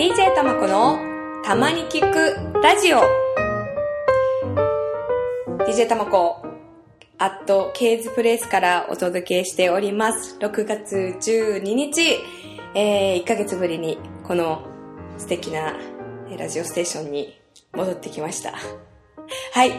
[0.00, 0.98] DJ たまこの
[1.44, 3.02] たまに聞くラジオ。
[5.66, 6.42] DJ たまこ
[7.18, 10.38] アットケーズプレイスからお届けしております。
[10.38, 12.00] 6月12日、
[12.74, 14.62] えー、1ヶ月ぶりにこの
[15.18, 15.76] 素敵な
[16.38, 17.38] ラジオステーションに
[17.74, 18.54] 戻ってきました。
[19.52, 19.72] はい。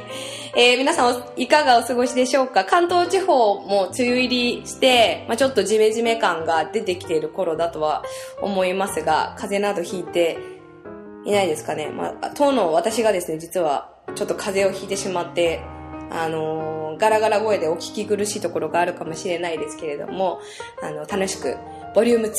[0.55, 2.65] えー、皆さんいかがお過ごしでしょうか？
[2.65, 8.03] 関東地方も梅雨入りして、まあ、ちょっとジメジメ感が出てきている頃だとは
[8.41, 10.37] 思いますが、風邪などひいて
[11.25, 11.89] いないですかね？
[11.89, 15.61] まあ、当の私がですね、実はちょっと風邪をひいてしまって、
[16.09, 20.41] あのー、ガラガラ声でお聞き苦しいところがあるかもしれないですけれども、
[20.83, 21.55] あの、楽しく、
[21.95, 22.33] ボリューム2、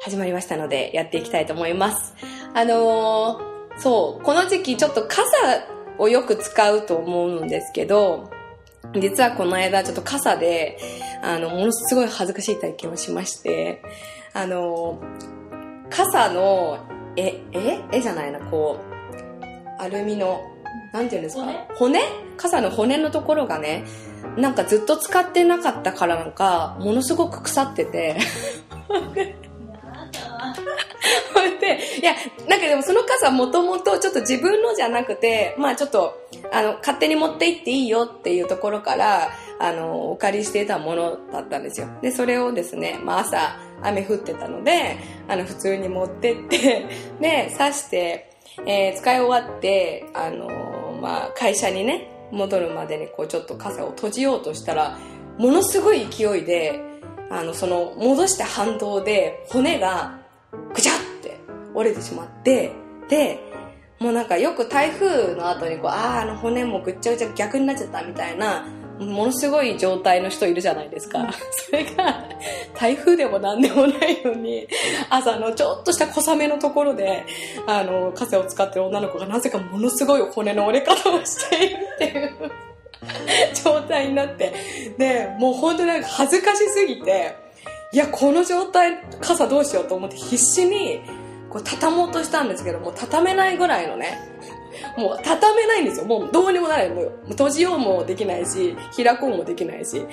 [0.00, 2.14] 始まりましたので、やっていきたいと思います。
[2.54, 5.22] あのー、そう、この時期ちょっと傘
[5.98, 8.30] をよく使うと思うんですけど、
[8.94, 10.78] 実はこの間ちょっと傘で、
[11.22, 13.82] あの、ものすごい恥ずかしい体験をしまして、
[14.32, 15.02] あの、
[15.90, 16.78] 傘の、
[17.16, 18.78] え、え絵じゃないな、こ
[19.80, 20.40] う、アルミの、
[20.92, 21.46] なんていうんですか？
[21.76, 22.00] 骨？
[22.36, 23.84] 傘の骨のところがね、
[24.36, 28.18] なんかずっと使ってなかったからなんか、ものすごく腐ってて
[31.60, 32.14] で、いや、
[32.48, 36.14] なんかでもその傘もともとちょっと自分のじゃなくて、まあちょっと、
[36.52, 41.88] あの、勝手に持って行っていいよっていうところから、あの、お借りしていたものだったんですよ。
[42.02, 44.96] で、それをですね、まあ朝、雨降ってたので、
[45.28, 46.86] あの、普通に持ってって、
[47.20, 48.30] で、刺して、
[48.66, 50.48] えー、使い終わって、あの
[51.00, 54.98] まあ会社にね、戻るまでにこうちょっと傘を閉じようとしたら、
[55.38, 56.80] ものすごい勢いで、
[57.30, 60.20] あの、その、戻した反動で、骨が、
[60.74, 61.40] ぐちゃって
[61.74, 62.72] 折れてしまって、
[63.08, 63.40] で、
[63.98, 68.66] もうなんかよく台風の後にこう、ああ、あの骨もぐっちゃぐちゃ逆になっちゃったみたいな、
[68.98, 71.26] ものすごい状態の人いるじゃないですか。
[71.52, 72.24] それが、
[72.74, 74.66] 台風でも何でもないのに、
[75.10, 77.24] 朝のちょっとした小雨のところで、
[77.66, 82.30] あの、傘を使ってる女の子がなぜかものすごい骨の折れ方をしているっていう
[83.64, 84.52] 状態になって、
[84.98, 87.34] で、もう本当になんか恥ずかしすぎて、
[87.96, 91.00] いや、この状態、傘どうしようと思って必死に、
[91.48, 94.18] こう畳もうとしたんですけども、畳めないぐらいのね、
[94.96, 96.06] もう畳めないんですよ。
[96.06, 96.94] もうどうにもならない。
[96.94, 100.06] もう閉じようもできないし、開こうもできないし。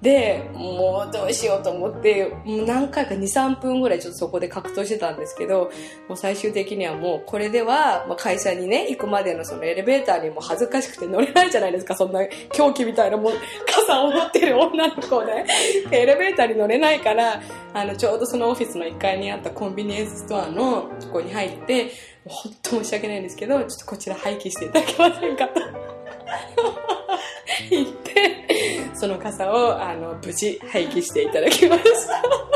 [0.00, 5.70] で、もうどうしようと思って、もう何回か2、3分ぐらいちょっとそこで格闘してたんですけど、
[6.08, 11.96] もう最終的にはもうこれでは、まあ、会社にね、行くまでのそのエレベーターにも恥ずかしくて乗れないじゃないですか。
[11.96, 12.20] そんな
[12.52, 13.32] 狂気みたいなもう
[13.66, 15.46] 傘を持ってる女の子ね。
[15.90, 17.40] エレベーターに乗れないから、
[17.74, 21.90] あの、ちょうどそのオフィスの1階にあったコンビニエンスストアのとこに入って、
[22.28, 25.60] 本当申し訳ないんですけど、ちょっとこちら廃棄していただけませんかと。
[27.70, 28.36] 言って、
[28.94, 32.48] その傘を、あの、無事廃棄していただきました。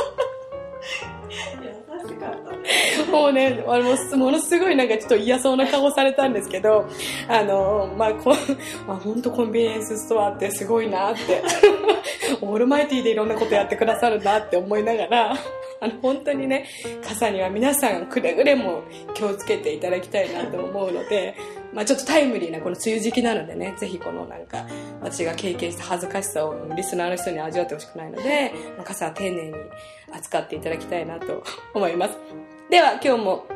[3.11, 6.89] もうね、あの、ものすごいなんかちょっと嫌そうな顔されたんですけど、
[7.29, 8.35] あの、まあ、こ
[8.87, 11.43] まあ、本当コンビニエンスストアってすごいなって、
[12.41, 15.37] オールマイティーでいろんなことやってくださるなって思いながら、
[15.83, 16.67] あの、本当にね、
[17.05, 18.85] 傘には皆さんくれぐれも
[19.15, 21.35] 気をつけていただきたいなと思うので、
[21.75, 24.65] まあちょっとタイムリーなこの梅雨時期なのでね、ぜひこのなんか、
[25.01, 28.53] 私が経験した恥ずかしさをリスナーの人に味わってほしくないので、
[28.85, 29.55] 傘は丁寧に
[30.13, 31.43] 扱っていただきたいなと
[31.75, 32.17] 思います。
[32.71, 33.47] では今日も、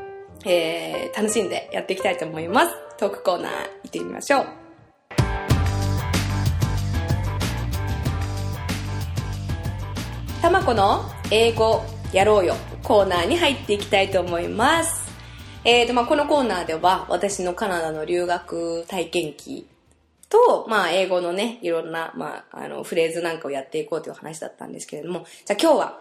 [0.44, 2.72] えー、楽しんでやっていきたいと思います。
[2.98, 4.46] トークコーナー行ってみましょう。
[10.42, 15.06] たまこの英語やろうよコーナーに入っていきたいと思います。
[15.64, 19.66] えーと、まあ、このコーナーでは私のカナダの留学体験記
[20.28, 26.00] と、まあ、英語のね、いろんな、まあ、あの、フレーズなんかをやっていこうという話だったんですけれども、じゃあ今日は、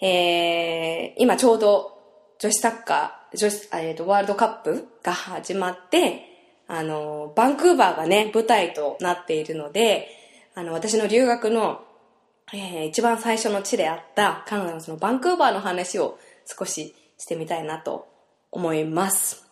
[0.00, 1.96] えー、今ちょうど
[2.38, 6.22] 女子サッカー、女子、えっ、ー、と、ワールドカップが始まって、
[6.68, 10.08] あの、バンクーバーがね、舞台となっているので、
[10.54, 11.82] あの、私の留学の
[12.52, 18.06] えー、一番最初の地であったカナダのそのバンクーバーの話を少ししてみたいなと
[18.52, 19.44] 思います。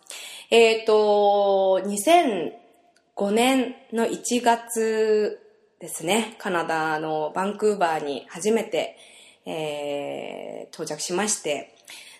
[0.49, 5.39] えっ、ー、と、2005年の1月
[5.79, 8.97] ですね、カナダのバンクーバーに初めて、
[9.45, 11.75] えー、到着しまして、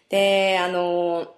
[0.10, 1.34] で、あの、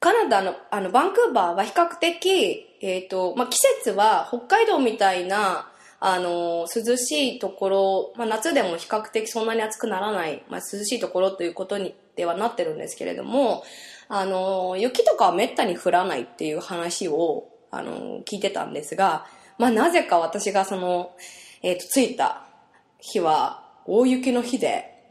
[0.00, 5.71] カナダの、あの、バンクーバーは比較的、えっ、ー、と、まあ、季節は北海道みたいな、
[6.04, 13.62] あの、涼しいところ、まあ、夏でも比較的そんなに暑くならない、まあ、涼しいところということにではなってるんですけれども、
[14.08, 19.26] あの、雪とかはめったに降らないっていう話を、あの、聞いてたんですが、
[19.58, 21.12] まあ、なぜか私がその、
[21.62, 22.46] えっ、ー、と、着いた
[22.98, 25.06] 日は大雪の日で、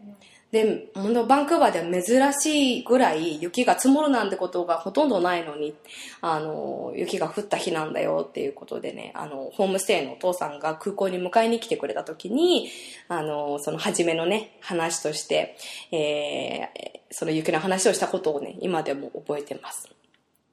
[0.51, 5.73] で、本当バンクーバーでは珍しいぐらい雪が積もるなんてことがほとんどないのに、
[6.19, 12.69] あの、雪が降った日なんだよっていうことでね、あの、ホームステイのお父さんが空港に迎えに来てくれた時に、
[13.07, 15.55] あの、その初めのね、話として、
[15.93, 19.89] えー、その雪の話をしたことをね、今でも覚えてます。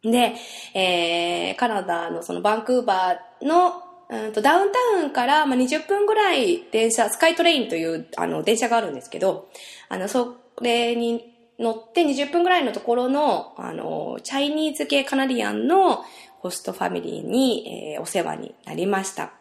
[0.03, 0.35] で、
[0.75, 3.88] えー、カナダのそのバンクーバーの
[4.33, 9.49] とダウンタウンから、まあ、20分ぐらい電車、スカイトレインというあの電車があるんですけど、
[9.89, 16.05] あの、それに乗って20分ぐらいのところの、あの、チャイニーズ系カナディアンの
[16.41, 19.33] ホストファミリーに、えー、お世話になりました。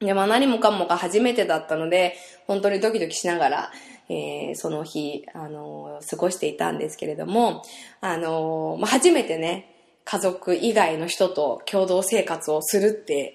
[0.00, 2.16] で、まあ何もかもが初めてだったので、
[2.46, 3.72] 本当にドキドキしながら、
[4.08, 7.62] えー、その日、あの過ごしていたんですけれども、
[8.00, 13.34] あのまあ、初めてね、家族以外の人と共同生活をするって、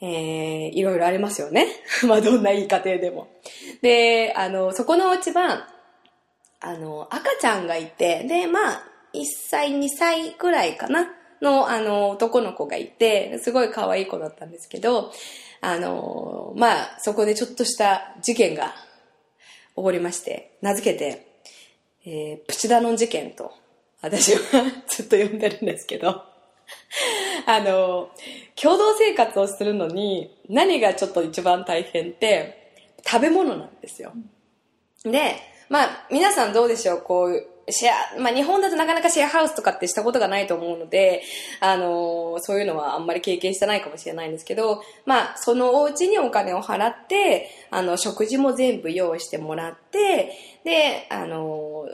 [0.00, 1.66] えー、いろいろありますよね。
[2.06, 3.28] まあ、どんないい家庭でも。
[3.82, 5.68] で、あの、そこのお家は、
[6.60, 15.12] あの、赤ちゃんがいて、で、まあ、1歳、2歳くらいかなの、あの、男の子がいて、すごい可愛い子だったんですけど、
[15.60, 18.74] あの、まあ、そこでちょっとした事件が
[19.74, 21.26] 起こりまして、名付けて、
[22.06, 23.52] えー、プチダノン事件と、
[24.00, 24.40] 私は
[24.86, 26.22] ずっと呼んでるんですけど、
[27.46, 28.10] あの、
[28.60, 32.72] 共同生活をするのに何がちょっと一番大変って
[33.06, 34.12] 食べ物なんですよ。
[35.04, 35.36] で、
[35.68, 37.02] まあ皆さんどうでしょう？
[37.02, 41.22] こうシェア、まあ日本だとなかなかシェアハウスとかってしたことがないと思うので、
[41.60, 50.32] あのそういうのはあんまり経験してないかもしれないんですけど、まあそのお家にお金を払って、あの食事も全部用意してもらって、
[50.64, 51.86] で、あの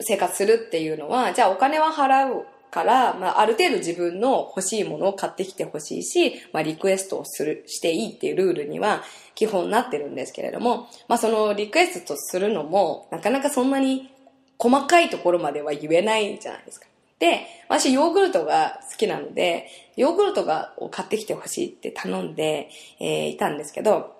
[0.00, 9.02] 生活するっていうのは、じゃあお金は払うから、まあ、ある程度自分の欲しいものを買ってきてほしいし、まあ、リクエストをする、していいっていうルールには
[9.34, 14.10] 基本なってるんですけれども、まあ、そのリクエストするのも、なかなかそんなに
[14.58, 16.86] 細かいところまでは言えないじゃないですか。
[17.18, 22.68] で、私ヨーグルトが好きなので、ヨーグルトがを買ってきてほしいって頼んで、
[23.00, 24.14] えー、いたんですけど、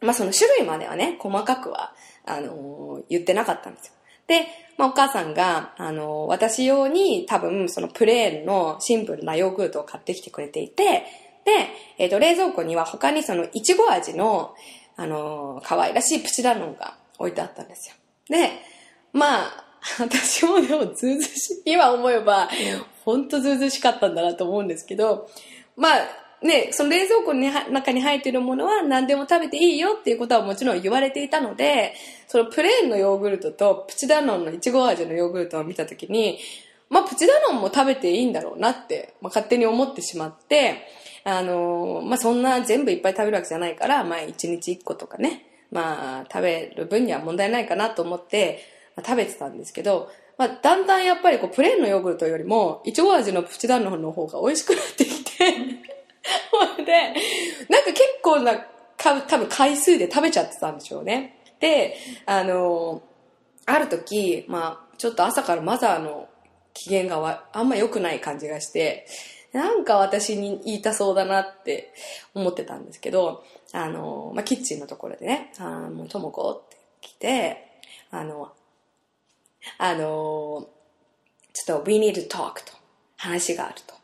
[0.00, 3.92] まあその種類まではね、細かくは、あのー、言ってなかったんですよ。
[4.28, 4.46] で、
[4.76, 10.84] まあ、お母さんが、あの、私用に多分、そのプレーンのシンプルなヨーグルトを買ってきてくれていて、
[11.44, 11.52] で、
[11.98, 14.54] えっ、ー、と、冷蔵庫には他にその、いちご味の、
[14.96, 17.96] あの、可愛らしいプチダノンが置いてあったんですよ。
[18.28, 18.50] で、
[19.12, 19.64] まあ、
[19.98, 22.48] 私もでもずうずしい、今思えば、
[23.04, 25.28] ほんとずうずしかったんだなと思うんですけど、
[25.76, 27.40] まあ、ね、その冷蔵庫の
[27.70, 31.94] 中に入っているものは何でも食べていいよっていうことはもちろん言われていたので、
[32.28, 36.38] そのプレーンのヨーグルトとプチダノンのいちご味のヨーグルトを見たときに、
[36.90, 40.86] まあプチダノンも食べていいんだろうなって、まあ、勝手に思ってしまって、
[41.24, 48.60] あのー、まあそんな全部いっぱい食べるわけじゃないから、まあ一日一個とかね、まあ食べる分には問題ないかなと思って、
[48.96, 50.08] まあ、食べてたんですけど、
[50.38, 55.97] まあだんだんやっぱりこうプレーンのヨーグルトよりも、いちご味のプチダノンの方が美味しくなってきて
[56.50, 56.92] ほんで、
[57.68, 58.58] なんか結構な、
[58.96, 61.40] か多分回数で食べちゃってたんでしょうね。
[61.60, 61.96] で、
[62.26, 63.02] あの、
[63.66, 66.28] ある時、まあ、ちょっと朝からマザーの
[66.74, 69.06] 機嫌があんま良くない感じがして、
[69.52, 71.92] なんか私に言いたそうだなって
[72.34, 78.52] 思ってたんですけど、あの、まあ、キッチンのところでね、あもう、ともこって来て、あの、
[79.78, 80.68] あの、
[81.52, 82.72] ちょっと we need to talk と
[83.16, 83.97] 話があると。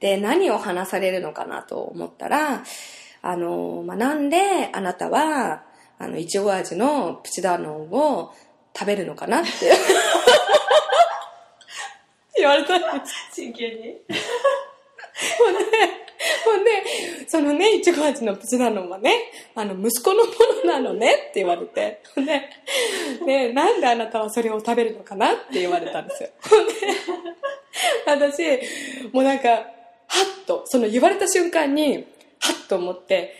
[0.00, 2.64] で、何を話されるのかなと思ったら、
[3.22, 5.64] あの、まあ、なんであなたは、
[5.98, 8.32] あの、いちご味のプチダノンを
[8.76, 9.48] 食べるのかなって
[12.36, 13.34] 言われたんです。
[13.34, 14.00] 真剣に。
[15.38, 15.60] ほんで、
[16.44, 16.70] ほんで、
[17.28, 20.32] そのね、いちご味のプチダノンはね、あの、息子のも
[20.64, 22.42] のなのねって言われて、ほんで、
[23.26, 26.30] ね、なんであなたはそれを食べるのかなって言われたんですよ。
[26.40, 26.72] ほんで、
[28.06, 29.79] 私、もうなんか、
[30.20, 31.96] はっと、その言われた瞬間に、
[32.38, 33.34] はっと思って、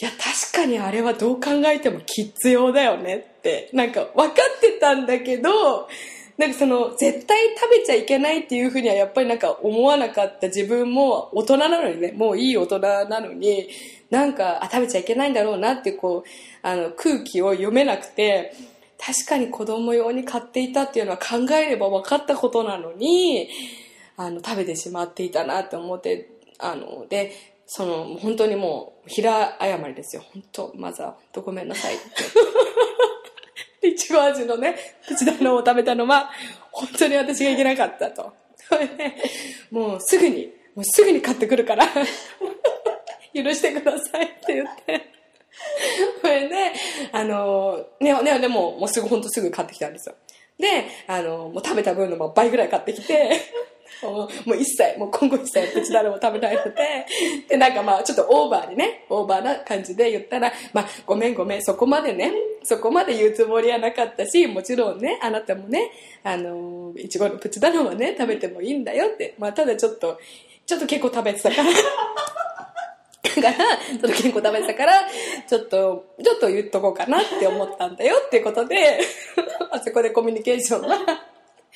[0.00, 5.88] いや、確かにあれはどう考えても必要だよねって、なんか分かってたんだけど、
[6.36, 10.48] なんかその、絶対食べちゃいけないっていうふうにはやっぱりなんか思わなかった。
[10.48, 13.68] 自分も大人なのにね、もういい大人なのに、
[14.10, 16.28] なんか、あ、食べちゃいけないんだろうなってこう、
[16.60, 18.52] あの、空気を読めなくて、
[18.98, 23.48] 確かに子供用に買っていたっていうのは考えれば分かったことなのに、
[24.16, 27.32] あの、食べてしまっていたなって思って、あの、で、
[27.66, 30.22] その、本当にもう、平謝りですよ。
[30.32, 31.98] 本当、まずは、本当ごめんなさいっ
[33.82, 33.88] て。
[33.88, 36.30] いちご味のね、プチダノを食べたのは、
[36.70, 38.32] 本当に私がいけなかったと。
[39.70, 41.86] もうすぐに、もうすぐに買ってくるから
[43.34, 45.16] 許してくださいって言って。
[46.20, 46.72] それで、
[47.12, 50.14] あの、ね、ね、でも、もうすぐ、ほんとすぐ買ってきたんですよ。
[50.58, 53.40] で、あの、もう食べた分の倍ぐらい買ってきて、
[54.02, 57.06] もう一切、もう今後一切プチダルも食べないので、
[57.48, 65.90] で、なんかまあちょっとオーバーにね、オーバーな感じで言ったら、まあごめんごめん、そこまでね、そこまで言うつもりはなかったし、もちろんね、あなたもね、
[66.24, 70.18] あの、いちごのプチダルはね、食べてもいいんだよって、まあただちょっと、
[70.66, 71.70] ちょっと結構食べてたから、
[73.42, 74.92] だから、ちょっと結構食べてたから、
[75.48, 79.00] ちょっと、ちょっと言っとこうかなって思ったんだよっていうことで、
[79.70, 80.96] あそこでコミュニケーションは、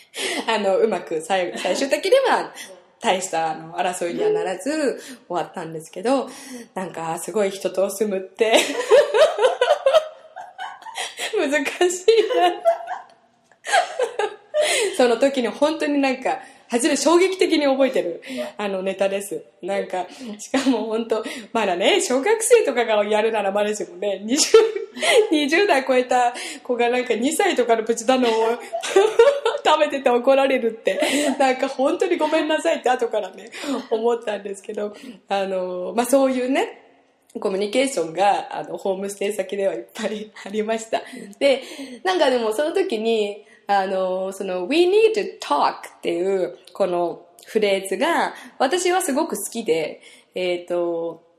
[0.46, 2.52] あの、うまく最最終的には、
[3.00, 6.28] 大したあの争いにはならず終わったんですけど、
[6.74, 8.58] なんかすごい人と住むって
[11.34, 12.52] 難しいな。
[14.96, 18.22] その時に本当になんか、初め衝撃的に覚えてる、
[18.56, 19.42] あのネタです。
[19.60, 20.06] なんか、
[20.38, 24.38] しかも本当、まだね、小学生とかがやるならまだしもね、20、
[25.32, 28.58] 20代超えた子がなんか2歳とかのプチダノを
[29.64, 31.00] 食べてて怒られるって、
[31.38, 33.50] なんか本当にごめんなさいって後からね、
[33.90, 34.94] 思ったんですけど、
[35.28, 36.80] あの、まあそういうね、
[37.38, 41.02] コミュニケーションが、あの、ホームステイ先ではいっぱいありました。
[41.38, 41.62] で、
[42.02, 50.00] なんかでもその時に、あの、その、we need to talk っていう、このフレーズが、私はすごく好きで、
[50.34, 51.29] えっ、ー、と、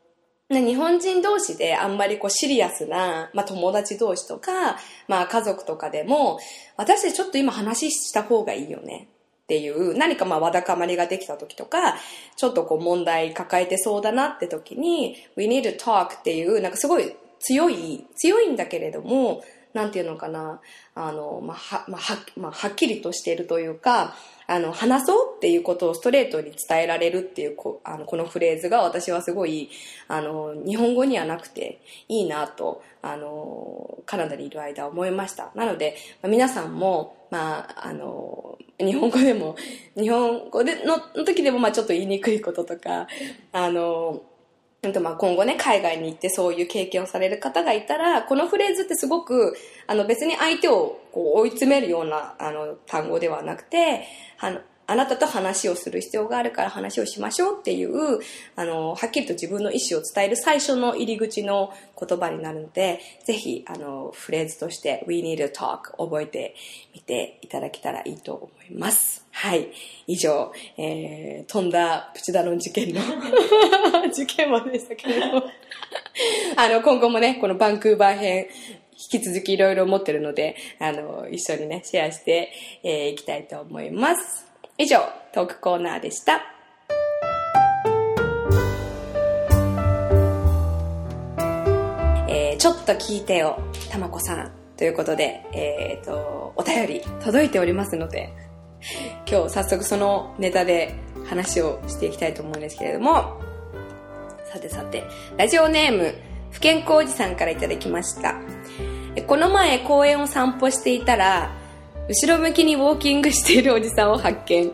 [0.60, 4.78] 日本人同士であんまりこうシリアスな、まあ友達同士とか、
[5.08, 6.40] まあ家族とかでも、
[6.78, 9.08] 私たちちょっと今話した方がいいよね
[9.44, 11.96] っていう、何かまあわだかまりができた時とか、
[12.36, 19.44] ちょっとこう問題抱えてそうだなって時に、we need to talk っていう、なんかすごい強い、強いんだけれども、
[19.74, 20.60] なんていうのかな、
[20.96, 24.16] あの、まあ、は、まあ、は、まあ、はっきりとしているというか、
[24.48, 29.70] あの、話そうっていうことをストレートに伝えられるっていうこ、あの、このフレーズが私はすごい、
[30.10, 35.52] あの、日本語にはなくていいなと、あの、カナダにいる間思いました。
[35.56, 39.56] なので、まあ、皆さんも、まあ、あの、日本語でも、
[39.96, 43.08] 日本語でのの時でも、まあ、ちょっと言いにくいこととか、
[43.54, 44.22] あの、
[45.00, 54.08] まあ今後ね、海外に行ってそういう経験をされる方がいたら、このフレーズってすごく、あの別に相手をこう追い詰めるようなあの単語ではなくて、
[54.40, 54.60] あの
[54.92, 58.20] あなたと話をする必要があるから話をしましょうっていう、
[58.58, 66.56] あの、はっきりと自分の意思を伝える最初の入り口の言葉になるので、ぜひ、あの、フレーズとして We need a talk 覚えて
[66.94, 69.26] みていただけたらいいと思います。
[69.32, 69.70] はい。
[70.08, 73.00] 以上、えー、飛んだプチダロン事件の
[74.12, 75.44] 事件までしたけれども
[76.58, 78.48] あの、今後もね、このバンクーバー編、
[79.14, 82.52] 引き続きいろいろ持ってるので、あの、一緒にね、シェアして、
[82.84, 84.51] えー、きたいと思います。
[84.78, 85.00] 以上、
[85.34, 86.42] トークコーナーでした。
[92.28, 93.60] えー、ちょっと聞いてよ、
[93.92, 94.52] たまこさん。
[94.78, 98.34] ということで、えっ、ー、と、お便り届いておりますので、
[99.30, 100.96] 今日早速そのネタで
[101.28, 103.40] 話をしていきたいと思うんですけれども、
[104.52, 105.04] さてさて、
[105.38, 106.16] ラジオネーム、
[106.50, 108.36] 不健康おじさんからいただきました。
[109.28, 111.61] この前公園を散歩していたら、
[112.10, 114.72] 後ろ向きにウォーキングしているおじさんを発見。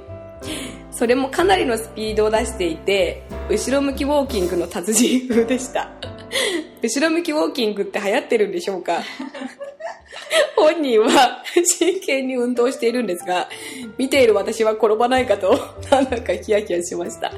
[0.91, 5.91] それもかなりのスピードを出していて、後ろ向きウォーキングの達人風でした。
[6.81, 9.01] 後ろ向きウォーキングって流行ってるんでしょうか？
[10.57, 13.48] 本人は真剣に運動しているんですが、
[14.00, 15.60] 見ている私は転ばないかと、
[15.91, 17.31] なんだかヒヤヒヤしました。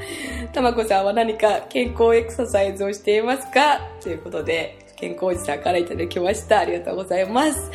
[0.53, 3.81] たまこさんは何か健康エクササイズをしていますか？
[4.01, 6.59] ということで、健康おじさんからいただきました。
[6.59, 7.71] ありがとうございます。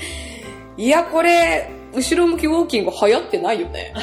[0.78, 3.92] いや、これ、後ろ向きウォーキング流行ってないよね。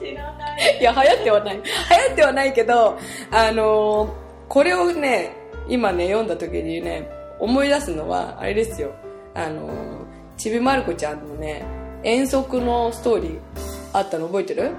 [0.00, 0.78] 知らない。
[0.80, 1.54] いや、流行ってはない。
[1.56, 2.98] 流行ってはないけど、
[3.30, 4.08] あのー、
[4.48, 5.32] これをね、
[5.68, 7.08] 今ね、読んだ時にね、
[7.38, 8.92] 思い出すのは、あれですよ。
[9.34, 9.72] あのー、
[10.36, 11.64] ちびまる子ちゃんのね、
[12.02, 13.38] 遠足のストーリー
[13.92, 14.72] あったの覚えてる、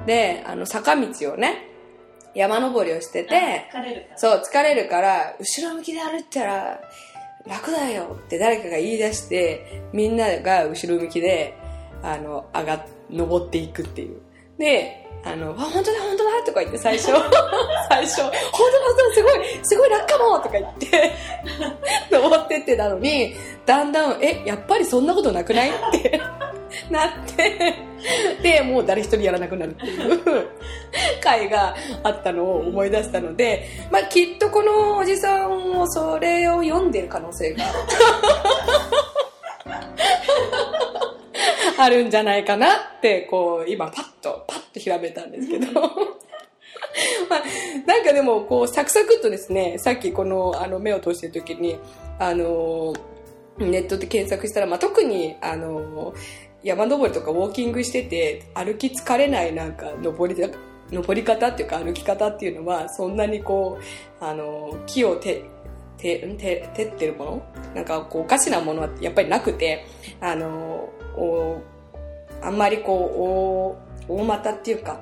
[0.00, 1.68] うん、で、あの、坂道をね、
[2.34, 3.68] 山登りをしてて、
[4.16, 6.80] そう、疲れるから、後ろ向きで歩いたら、
[7.46, 11.54] 楽だよって誰かが言い出して、みんなが後ろ向きで、
[12.02, 14.20] あの、上が、登っていくっていう。
[14.58, 17.06] で、あの、あ、本当だ、本当だとか言って最初、
[17.88, 18.32] 最初、本当だ、本
[18.96, 21.12] 当だ、すごい、すごい楽かもとか言って、
[22.10, 23.34] 登ってってたのに、
[23.66, 25.70] だんだん、え、やっぱりそんなことなくない？
[25.70, 26.20] って
[26.90, 27.74] なって、
[28.42, 30.20] で、もう誰一人やらなくなるっていう
[31.22, 37.64] 回があったのを思い出したので、まあきっとこのおじさんもそれを読んでる可能性が
[41.78, 45.80] あるんじゃないかなって、こう、今パッと、パッとひらめいたんですけど。
[47.28, 47.42] まあ、
[47.86, 51.78] なんかでも、こう、サクサクっとですね、さっきこの、あの、目を通してる時に、
[52.18, 52.92] あの、
[53.58, 56.14] ネットで検索したら、まあ、特に、あの、
[56.62, 60.48] 山登りとかウォーキングしてて、歩き疲れないなんか、登りだ、
[60.90, 65.44] 登り方っていうか歩き方っていうのは、そんなにこう、あの、木を手、
[65.98, 67.42] 手、手、手ってるもの？
[67.74, 69.86] なんかこうおかしなものはやっぱりなくて、
[70.20, 70.88] あの、
[72.42, 73.78] あんまりこ
[74.08, 75.00] う、大股っていうか、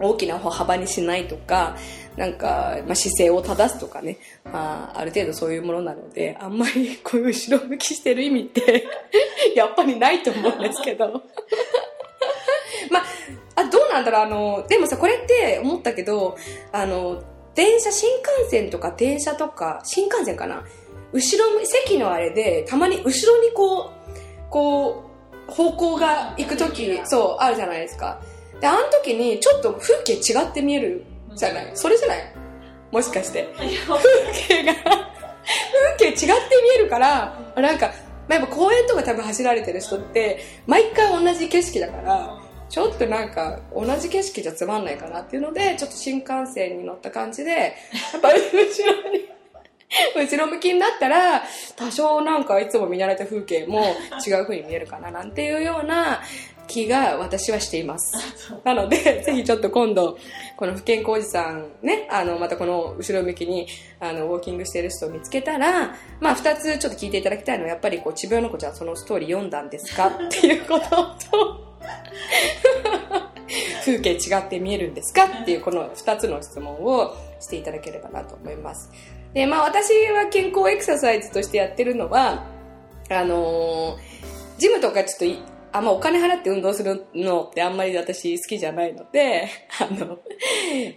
[0.00, 1.76] 大きな歩幅にしないとか、
[2.16, 8.86] なんか、まあ、姿勢を正すとかね、まあ、ある程度そういうものなので、あんまり こういう後ろ向きしてる意味って
[9.56, 11.22] やっぱりないと思うんですけど。
[12.90, 13.04] まあ、
[13.56, 16.36] あ、どうなんだろう、あの、でもさ、これって思ったけど、
[16.72, 17.22] あの、
[17.54, 20.64] 電車、新幹線とか電車とか、新幹線かな。
[21.12, 25.04] 後ろ、席のあれで、たまに後ろにこう、こ
[25.48, 28.20] う、方向が行くとき、そう、あるじゃないですか。
[28.62, 31.04] で、あの時にちょっと風景違って見える
[31.34, 31.70] じゃない？
[31.74, 32.18] それじゃない？
[32.92, 33.52] もしかして。
[33.56, 33.66] 風
[34.48, 34.74] 景が。
[34.74, 34.92] 風
[35.98, 36.30] 景違って見
[36.76, 37.92] えるから、なんか、
[38.28, 42.38] まあ、やっぱ公園とか多分走られてる人って、毎回同じ景色だから、
[42.68, 49.28] ちょっとなんか同じ景色じゃつまんないかなっていうので、ちょっと新幹線に乗った感じで、やっぱ後ろに
[50.16, 51.42] 後ろ向きになったら、
[51.76, 53.84] 多少なんかいつも見慣れた風景も
[54.26, 56.22] 違う風に見えるかななんていうような
[56.66, 58.12] 気が私はしています。
[58.64, 60.16] なので、ぜひちょっと今度、
[60.56, 63.66] この不健康おじさんね、あの、またこの後ろ向きに、
[64.00, 70.06] あの、ウォーキングしてる人を見つけたら、まあ二つちょっと聞いていただきたいのは、やっぱりこう、ちびの子ちゃんそのストーリー読んだんですか？
[70.08, 71.72] っていうことと、
[73.84, 75.24] 風景違って見えるんですか？
[75.42, 78.90] っていうこの2つの質問をしていただければなと思います。
[79.34, 82.44] で、まあ私は健康エクササイズとしてやってるのは、
[83.10, 83.98] あのー、
[84.58, 89.48] ジムとかちょっとあんまお金払って運動するのってあんまり私好きじゃないので、
[89.80, 90.18] あの、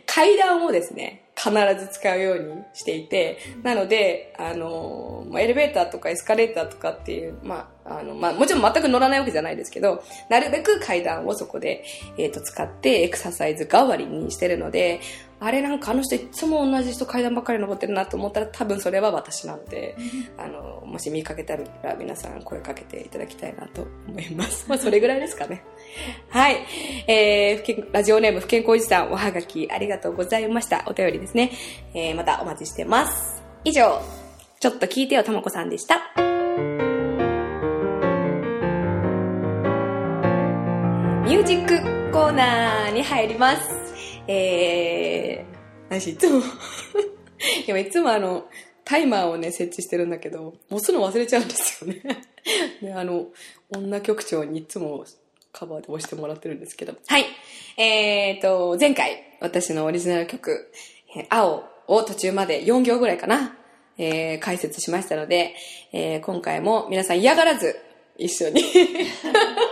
[0.05, 11.83] 階段をですね、必ず使うようにしていて、なので、あの、エレベーターとかエスカレーターとかっていう、まあ、あの、まあ、もちろん全く乗らないわけじゃないですけど、なるべく階段をそこで、
[12.17, 14.99] えっ、ー、と、使ってエクササイズ代わりにしてるので、
[15.39, 19.97] あれなんかあの人いつも同じ人階段ばっかり登ってるなと思ったら多分それは私なので、
[20.37, 24.65] あの、もし見かけたら皆さん声かけていただきたいなと思います。
[24.69, 25.63] まあ、それぐらいですかね。
[26.29, 26.65] はい。
[27.07, 30.83] えー、ラジオネーム不健康おじさん、おはがきありがとうございました。
[30.87, 31.51] お便りですね。
[31.93, 33.43] えー、またお待ちしてます。
[33.65, 34.01] 以上、
[34.59, 35.95] ちょっと聞いてよともこさんでした。
[41.25, 43.94] ミュージックコーナーに入ります。
[44.27, 46.39] えー、何し、いつも
[47.67, 48.45] いや、いつもあの、
[48.83, 52.01] タイマーをね、設置してるんだけど、押すの忘れちゃうんですよね
[52.81, 53.27] で、あの、
[53.71, 55.05] 女局長にいつも
[55.51, 56.93] カバーで押してもらってるんですけど。
[57.07, 57.25] はい。
[57.77, 60.71] えーと、前回、私のオリジナル曲、
[61.29, 63.57] 青を途中まで4行ぐらいかな、
[63.97, 65.55] えー、解説しましたので、
[65.91, 67.79] えー、今回も皆さん嫌がらず、
[68.17, 68.61] 一緒に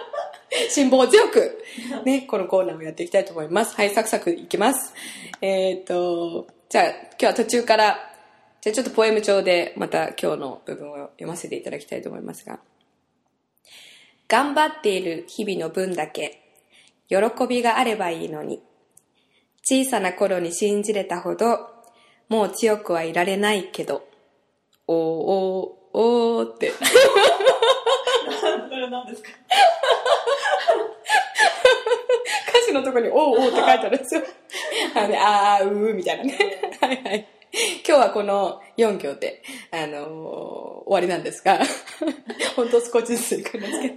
[0.74, 1.64] 辛抱強く、
[2.04, 3.76] ね、このコーナーをやっていきたいと思います。
[3.76, 4.92] はい、サクサクいきます。
[5.40, 8.00] えっ、と、じゃあ、今日は途中から、
[8.60, 12.60] じゃあちょっとポエム帳でまた今日の部分を読ませていただきたいと思いますが。
[14.28, 16.42] 頑張っている日々の分だけ、
[17.08, 18.64] 喜びがあればいいのに。
[19.64, 21.70] 小さな頃に信じれたほど、
[22.30, 24.08] もう強くはいられないけど、
[24.88, 26.72] おーおーおーって。
[28.42, 29.30] それ何ですか
[32.50, 34.22] 歌詞のとこに、おうおうって書いてあるんですよ。
[34.96, 36.38] あの、あー、うーみたいなね。
[36.80, 37.28] はいはい。
[37.88, 41.60] 今日はこの4行で、あのー、終わりなんですが、
[42.56, 43.96] 本当少しずついくんですけど。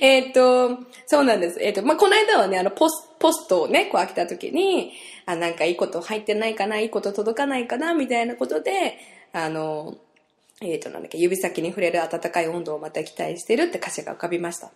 [0.00, 1.60] えっと、そうなんです。
[1.60, 4.92] えっ、ー、と、まあ、この間はね、あの、ポス、ポストをね、こう開けた時に、
[5.26, 8.98] あ、なんかいいこと入ってないかな、いいこと届かないかな、みたいなことで、
[9.32, 9.94] あの、
[10.62, 14.70] えっ、と、なんだっけ、指先に触れる温かい温度をまた期待してるって歌詞が浮かびました。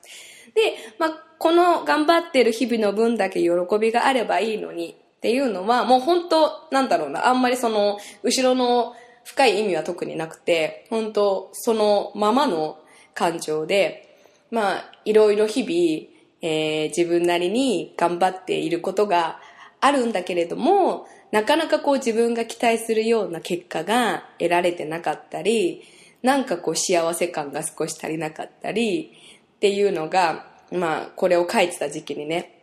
[0.59, 8.94] で、まあ、この頑張ってる日々の分だけ喜びがあればいいのにっていうのは、もう本当、なんだろうな、あんまりその、後ろの
[9.25, 12.79] 深い意味は特になくて、本当、そのままの
[13.14, 14.16] 感情で、
[14.51, 19.40] まあ、いろいろ日々、えー、自分なりに頑張っていることが
[19.81, 25.83] あるんだけれども、なかなかこう自分が期待するような結果が得られてなかったり、
[26.23, 29.12] なんかこう幸せ感が少し足りなかったり
[29.59, 32.62] っていうのが、まあこれを書いてた時期にね、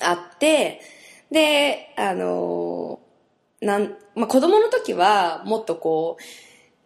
[0.00, 0.80] あって、
[1.30, 2.98] で、あの
[3.60, 6.22] なん、まあ子供の時はもっとこう、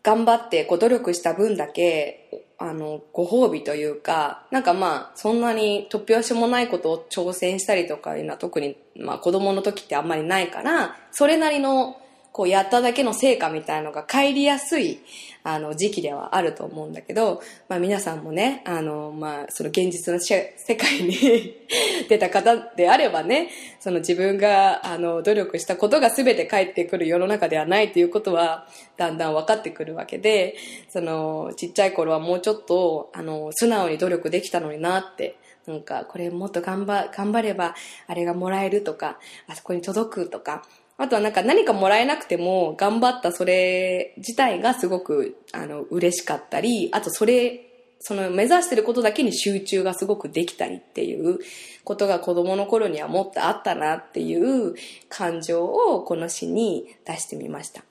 [0.02, 11.96] 頑張ってこう努力した分だけ、あの、ご褒美というか、なんかまあ、そんなに突拍子もないことを挑戦したりとかいうのは特に、まあ子供の時ってあんまりないから、それなりの、
[12.36, 15.00] こうやっただけの成果みたいのが帰りやすい、
[15.42, 21.56] あの、時期ではあると思うんだけど、まあ皆さんもね、あの、まあ、その現実の世界に
[22.10, 23.48] 出た方であればね、
[23.80, 28.68] その自分が、あの、努力したことが全て返ってくる世の中ではないということは、
[28.98, 30.56] だんだん分かってくるわけで、
[30.90, 37.74] その、ちっちゃい頃はもうちょっと、あの、素直に努力できたのになって、なんか、これもっと頑張、頑張れば、
[38.06, 39.18] あれがもらえるとか、
[39.48, 40.62] あそこに届くとか、
[40.98, 47.62] あとはなんか何かもらえなくても頑張ったそれ自体がすごくあの嬉しかったり、あとそれ、
[47.98, 51.38] その目指してることだけに集中がすごくできたりっていう
[51.82, 54.74] ことが子供の頃にはもっとあったなっていう
[55.08, 57.82] 感情をこの詩に出してみました。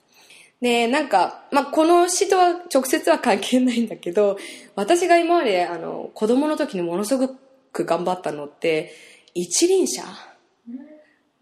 [0.60, 4.38] で、なんか、まあ、この詩とは直接は関係ないんだけど、
[4.74, 7.28] 私が今まであの子供の時にものすご
[7.72, 8.92] く頑張ったのって、
[9.34, 10.02] 一輪車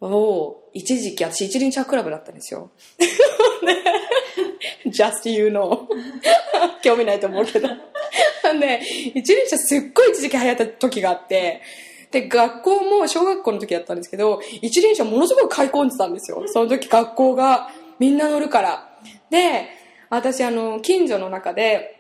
[0.01, 2.71] を、一時期、私一輪車クラブだったんですよ。
[4.87, 5.87] just you know.
[6.83, 7.69] 興味ないと思うけど。
[8.61, 8.81] で、
[9.15, 11.63] 一輪車すっごい一時期流行った時があって、
[12.11, 16.43] で、学校も小学校の時だったんですけど、一輪車ものすごく買い込んでたんですよ。
[16.47, 18.89] その時学校がみんな乗るから。
[19.31, 19.69] で、
[20.11, 21.95] 私あの、近所の中で、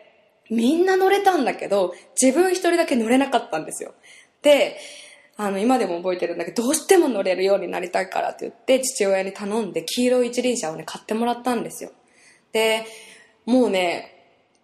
[0.50, 3.94] みんな乗れたんだけど、自分一人だけ乗れなかったんですよ。
[4.42, 4.78] で、
[5.36, 11.90] あの、今でも覚えてるんだけど、どうしても乗れるようになりたいからって言って、父親に頼んで、黄色い一輪車をね、買ってもらったんですよ。
[12.52, 12.84] で、
[13.44, 14.10] もうね、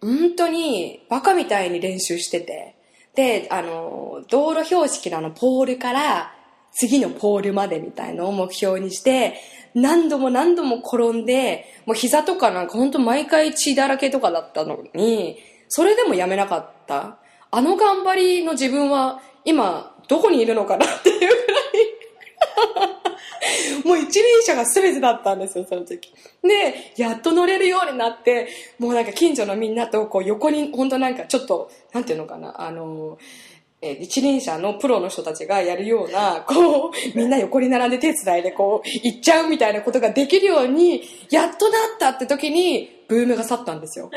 [0.01, 2.75] 本当にバカみたいに練習してて、
[3.15, 6.33] で、あの、道路標識のあのポールから
[6.73, 9.35] 次のポールまでみたいのを目標にして、
[9.73, 17.17] 何度も何度も転んで、もう膝とかなんか本当毎回血だらけとかだったのに、それでもやめなかった。
[17.51, 21.35] あの頑張りの自分は今どこにいるのかなっていうぐらい
[23.87, 26.13] もう一輪車が全てだったんですよ、その時。
[26.43, 33.17] で、やっと乗れるようになって、もうなんか近所のみんなとこう横に、本当なんかちょっと、なんていうのかな、あの、
[33.81, 44.11] え一輪車のプロの人たちがやるような、こう、みんな横に並んで手伝いでこう、行っちゃうみたいなことができるように、やっとなったって時に、ブームが去ったんですよ。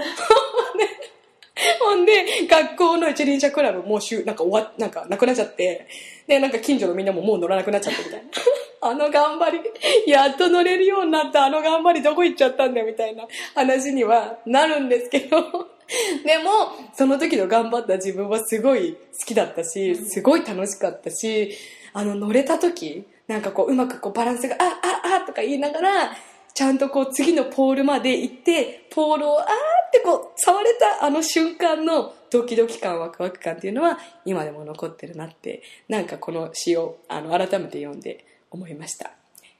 [1.81, 5.87] ほんで、学校の一輪車クラブもうしゅ、なんか終わ、なんかなくなっちゃって、
[6.27, 8.27] で、なんか近所のみんなももう乗らなくなっちゃってみたいな。
[8.81, 9.61] あの頑張り、
[10.07, 11.45] やっと乗れるようになった。
[11.45, 15.41] あの頑張りどこ行っちゃったんだよみたいな話にはなるんですけど、
[16.25, 16.51] でも、
[16.95, 21.57] その時の頑張った自分はすごい好きだったし、すごい楽しかったし、
[21.93, 26.17] あの乗れた時、なんかこううまくこうバランスが、あ、あ、あとか言いながら、
[26.55, 29.49] ちゃんとこう次のポールまで行って、ポールをあーっ
[29.93, 39.11] てこう触れたあの瞬間のドキドキ感、ワクワク感っていうのは今でも残ってるなって、なんかこの詩をあの改めて読んで思いました。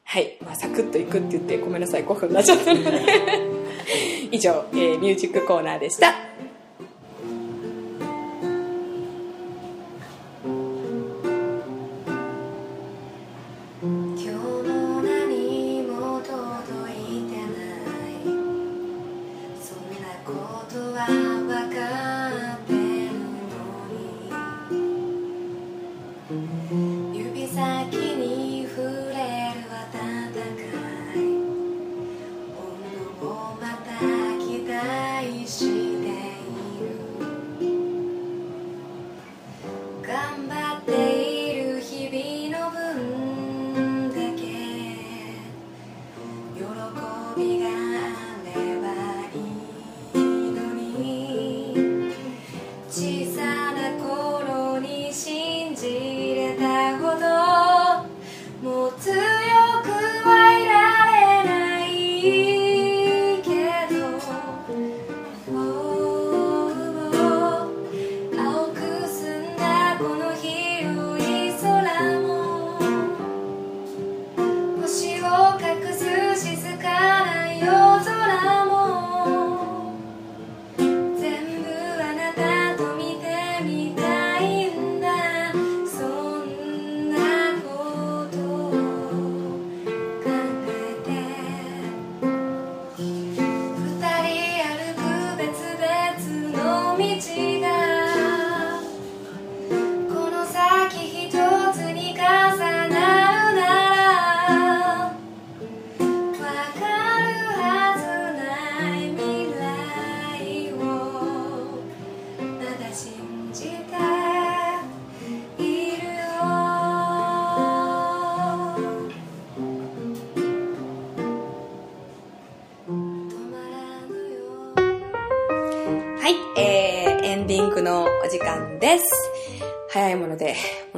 [0.05, 0.37] はい。
[0.45, 3.03] まあ、サクッと行くって言ってごめんなさい、5分になっちゃったので。
[4.31, 6.15] 以上、えーミュージックコーナーでした。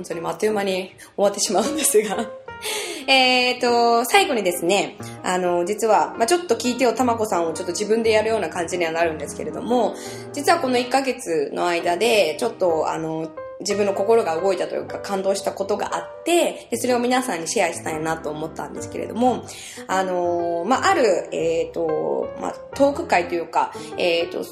[0.06, 2.26] 当にあっという間に終わってしまうんですが。
[3.06, 9.94] えっと、最後にですね、あの、実は、まあ、ちょっと聞いてよ、たまこさんをちょっと自分でやるような感じにはなるんですけれども、
[10.32, 13.28] 実はこの1ヶ月の間で、ちょっと、あの、
[13.60, 19.44] 自分の心が動いたというか感動したことがあって、でそれを皆さんにシェアしたいなと思ったんですけれども、
[19.86, 24.44] あのまあ、ある、えっ、と、まあ、トーク会というか、えっ、と、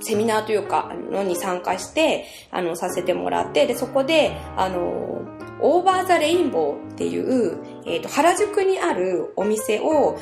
[0.00, 5.22] セミナーというか、のに参加して、あの、させてもらって、で、そこで、あの、
[5.60, 10.18] Over the Rainbow っていう、えっ、と、原宿にあるお店を、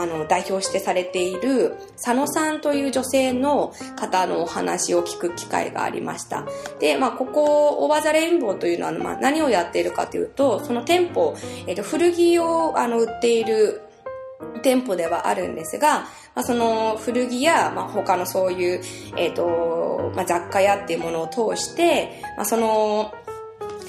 [0.00, 6.44] あの、代表してされている、佐野さんという女性の方のお話を聞く機会がありました。
[6.80, 11.34] で、まあ、ここ、 Over the Rainbow というのは、まあ、何をやっているかというと、その店舗、
[11.66, 13.82] えっ、と、古着を、あの、売っている
[14.62, 18.80] 店舗ではあるんですが、まあ、その古着や、まあ、他のそういう、
[19.16, 23.12] えっ、と、まあ、雑貨屋っていうものを通して、まあ、その、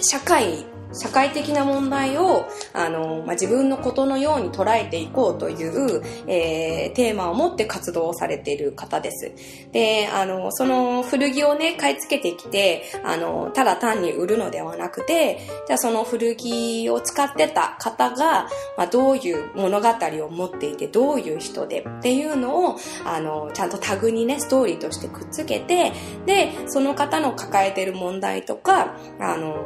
[0.01, 0.65] 社会、
[0.97, 9.31] 社会的な問題を、あの、まあ、自分のことのように捉えていこうという、えーテーマを持って活動をされている方です。
[9.71, 25.91] で、あの、その古着をね、買い付けてきて、あの、ただ単に売るのではなくて、じゃあその古着を使ってた方が、まあ、どういう物語を持っていて、どういう人でっていうのを、あの、ちゃんとタグにね、ストーリーとしてくっつけて、
[26.25, 29.65] で、その方の抱えている問題とか、あの、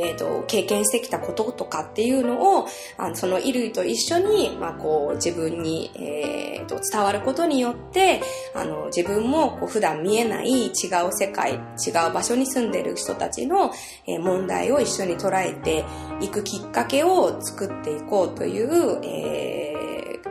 [0.00, 8.20] えっ、と、経験してきたこととかっていうのを、あのその衣類と一緒に、まあ、こう、自分に、えー、と伝わることによって、
[8.54, 10.72] あの、自分もこう普段見えない違う
[11.12, 13.72] 世界、違う場所に住んでる人たちの、
[14.06, 15.84] えー問題を一緒に捉えて
[16.20, 19.72] いくきっかけを作っていこうという、えー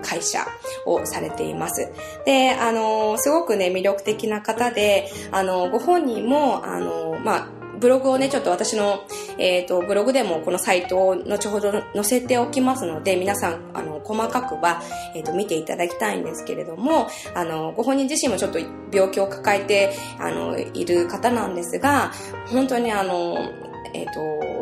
[0.02, 0.45] 会社
[0.86, 1.91] をされています。
[2.26, 9.04] で、あの、すごくね、魅力的な方で、あの、ご本人も、あの、まあ、ブログをね、ちょっと私の、
[9.39, 14.84] えっ、と、ブログでもこのサイトを後ほど載せておきますので、皆さん、あの、細かくは、
[15.15, 18.60] えっ、と、見ていただきたいんですけれども、あの、ご本人自身もちょっと
[18.94, 22.12] 病気を抱えて、あの、いる方なんですが、
[22.52, 23.50] 本当にあの、
[23.96, 24.62] えっ、と、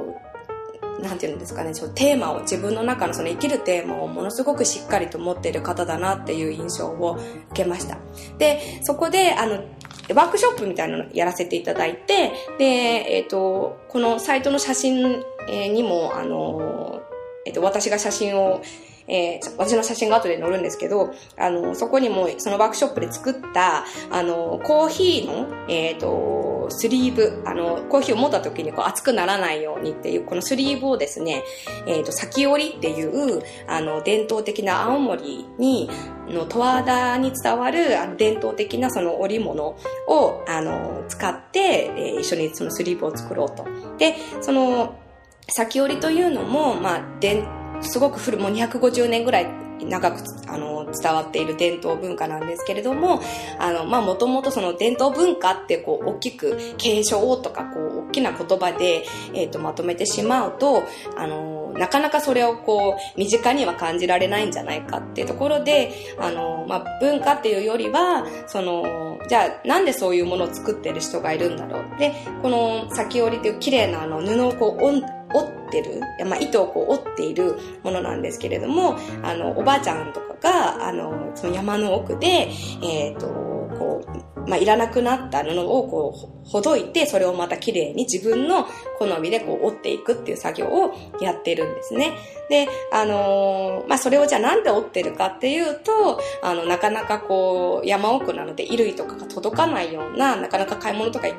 [1.01, 7.17] なんていうんですかね、そのテーマを、自分の中のその生きるテーマをものすごくしっかりと持っている方だなっていう印象を
[7.51, 7.97] 受けました。
[8.37, 9.63] で、そこで、あの、
[10.13, 17.01] ワークショップみたいなのやらせていただいて、で、えっ、と、このサイトの写真にも、あの、
[17.45, 18.61] えっ、と、私が写真を、
[19.09, 31.43] えー私の写真が後で載るんですけど、あの、そこにも、そのワークショップで作った、あの、コーヒーの、えっ、と、スリーブ、あの、コーヒーを持った時にこう熱くならないようにっていう、このスリーブをですね、
[31.87, 35.89] えっ、と、先折りっていう、あの、伝統的な青森に、
[36.29, 39.75] の十和田に伝わるあの伝統的なその織物
[40.07, 43.65] をあの使って、えー一緒にそのスリーブを作ろうと。
[43.97, 44.95] で、その
[45.47, 49.47] 先折りというのも、まあ、でんすごく古、もう250年ぐらい
[49.85, 53.21] 長くあの伝わっている伝統文化なんですけれども、
[53.59, 60.83] あの、ま、もともとその伝統文化ってこう大きく継承とかこう大きな言葉で、えっ、とまとめてしまうと、
[61.17, 71.99] あの、なかなかそれをこう身近には感じられないんじゃないかっていうところで、あの、まあ、文化っていうよりは、その、じゃあなんでそういうものを作ってる人がいるんだろう。
[71.99, 82.49] で、この先折りっていう綺麗なあの布をこう折ってる、まあ、糸をこう折っているものなんですけれども、あの、おばあちゃんとかが、あの、その山の奥で、
[82.81, 86.13] えっ、と、こう、まあ、いらなくなった布をこ
[86.45, 88.65] う、ほどいて、それをまた綺麗に自分の
[88.97, 92.17] 好みでこう折っていくっていう作業をやってるんですね。
[92.49, 101.35] で、あのーまあ、それをじゃあなんで折ってるかっていうと、あの、なかなかこう、山奥なので衣類とかが届かないような、なかなか買い物とかいい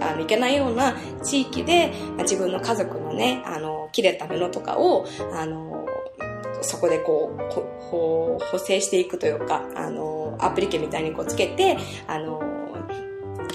[0.00, 5.86] あの、いけないような地域で、まあ自分の家族のね、あの、切れた布とかを、あの、
[6.62, 7.38] そこでこう、
[7.90, 12.40] こう、補正していくというか、あの、アプリケみたいにこうつけて、あの、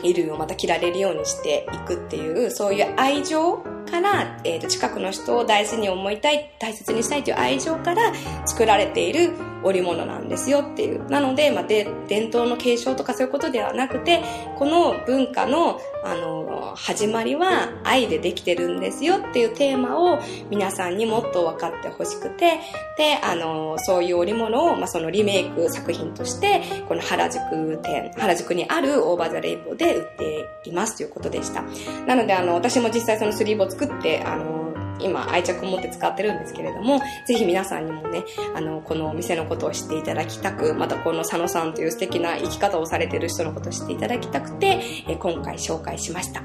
[0.01, 8.13] 衣類をまた着られるようにしていくっていう、そういう愛情から、えーと、近くの人を大事に思いたい、大切にしたいという愛情から
[8.45, 9.31] 作られている
[9.63, 11.07] 織物なんですよっていう。
[11.09, 14.21] なので、まあ、で、伝統の継承とかそういうことではなくて、
[14.57, 22.59] この文化の、あの、始まりは愛でできてるんですよっていうテーマを皆さんにもっと分かってほしくて、
[22.97, 31.63] で、あの、そういう織物を、まあ、そのリメイク作品として、この原宿店、原宿にあるオーバーザレインボーで売っていますということでした。
[32.07, 34.61] なので、あの、私も実際そのスリーブを作って、あの、
[34.99, 38.23] 今愛着を持って使ってるんですけれども、ぜひ皆さんにもね、
[38.55, 46.43] あの、このお店のことを知っていただきたく、またこの佐野さんという素敵な生き方をされてる人のことを知っていただきたくて、え今回紹介しました。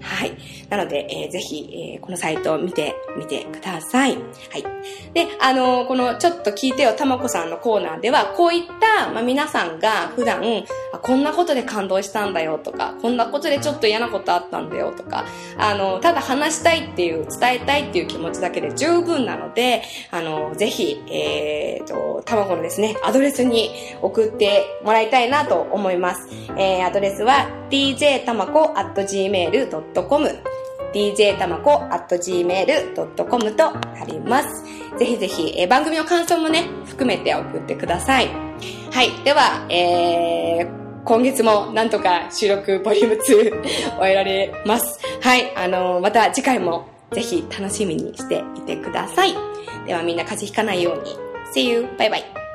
[0.00, 0.32] はい。
[0.70, 4.14] なので、えー、ぜひ、えー、このサイトを見てみてください。
[4.14, 4.22] はい。
[5.14, 10.42] で、あのー、このちょっと聞いてよたまこさんのコーナーでは、こういった、まあ、皆さんが普段、
[10.92, 15.24] あこんなことで感動したんだよとか、こんなことでちょっと嫌なことあったんだよとか、
[15.58, 23.70] あの、ただ話したいっていう、伝えたいっていう気持ちだけで十分なので、あの、ぜひ、えー、と、たまこのですね、アドレスに
[24.02, 26.28] 送ってもらいたいなと思います。
[26.56, 30.28] えー、アドレスは dj たまこ at gmail gmail.com
[30.92, 34.64] dj たまこ .gmail.com とあります。
[34.98, 38.28] ぜひぜひ、えー、番組の感想もね、含めて送ってください。
[38.90, 39.10] はい。
[39.24, 44.98] では、えー、今月もなんとか収録ボリューム2 終えられます。
[45.20, 45.52] はい。
[45.54, 49.34] あのー、また次回もぜひ楽しみにしていてください。
[49.86, 51.16] ではみんな風邪ひかないように。
[51.54, 51.86] See you!
[51.98, 52.45] バイバイ。